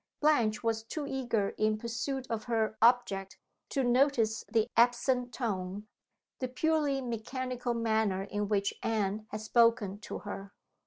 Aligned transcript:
Blanche 0.19 0.63
was 0.63 0.81
too 0.81 1.05
eager 1.05 1.49
in 1.59 1.77
pursuit 1.77 2.25
of 2.27 2.45
her 2.45 2.75
object 2.81 3.37
to 3.69 3.83
notice 3.83 4.43
the 4.51 4.67
absent 4.75 5.31
tone, 5.31 5.85
the 6.39 6.47
purely 6.47 7.01
mechanical 7.01 7.75
manner, 7.75 8.23
in 8.23 8.47
which 8.47 8.73
Anne 8.81 9.27
had 9.29 9.41
spoken 9.41 9.99
to 9.99 10.17
her. 10.17 10.55